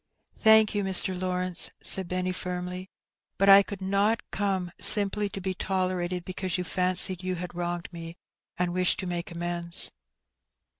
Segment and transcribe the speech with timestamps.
[0.15, 1.15] *'" Thank you, Mr.
[1.21, 2.87] Lawrence,*' said Benny firmly;'^
[3.37, 7.87] but I could not come simply to be tolerated because you fancied you had wronged
[7.93, 8.17] me,
[8.57, 9.91] and wished to make amends.